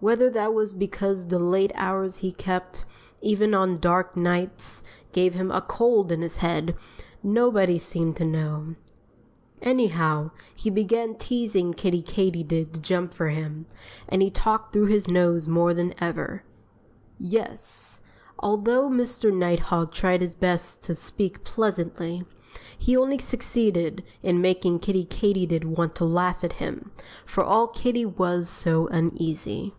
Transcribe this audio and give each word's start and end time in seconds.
Whether 0.00 0.28
that 0.32 0.52
was 0.52 0.74
because 0.74 1.28
the 1.28 1.38
late 1.38 1.72
hours 1.74 2.18
he 2.18 2.30
kept, 2.30 2.84
even 3.22 3.54
on 3.54 3.78
dark 3.78 4.18
nights, 4.18 4.82
gave 5.12 5.32
him 5.32 5.50
a 5.50 5.62
cold 5.62 6.12
in 6.12 6.20
his 6.20 6.36
head, 6.36 6.76
nobody 7.22 7.78
seemed 7.78 8.14
to 8.16 8.24
know. 8.26 8.74
Anyhow, 9.62 10.30
he 10.54 10.68
began 10.68 11.14
teasing 11.14 11.72
Kiddie 11.72 12.02
Katydid 12.02 12.74
to 12.74 12.80
jump 12.82 13.14
for 13.14 13.30
him 13.30 13.64
and 14.06 14.20
he 14.20 14.28
talked 14.30 14.74
through 14.74 14.88
his 14.88 15.08
nose 15.08 15.48
more 15.48 15.72
than 15.72 15.94
ever. 16.02 16.44
Yes! 17.18 18.02
although 18.38 18.90
Mr. 18.90 19.34
Nighthawk 19.34 19.90
tried 19.94 20.20
his 20.20 20.34
best 20.34 20.82
to 20.84 20.94
speak 20.96 21.44
pleasantly, 21.44 22.26
he 22.78 22.94
only 22.94 23.16
succeeded 23.16 24.04
in 24.22 24.42
making 24.42 24.80
Kiddie 24.80 25.06
Katydid 25.06 25.64
want 25.64 25.94
to 25.94 26.04
laugh 26.04 26.44
at 26.44 26.52
him, 26.60 26.90
for 27.24 27.42
all 27.42 27.68
Kiddie 27.68 28.04
was 28.04 28.50
so 28.50 28.86
uneasy. 28.88 29.74